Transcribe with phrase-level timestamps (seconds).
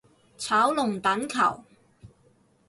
[0.35, 1.63] 炒龍躉球